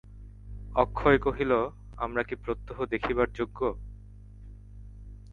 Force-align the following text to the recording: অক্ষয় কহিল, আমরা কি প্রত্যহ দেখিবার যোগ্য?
অক্ষয় 0.75 1.17
কহিল, 1.17 1.51
আমরা 1.97 2.21
কি 2.23 2.35
প্রত্যহ 2.35 2.77
দেখিবার 2.85 3.27
যোগ্য? 3.33 3.59